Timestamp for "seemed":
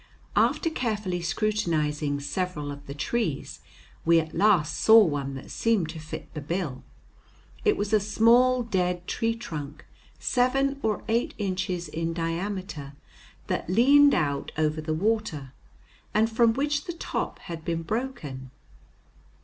5.51-5.89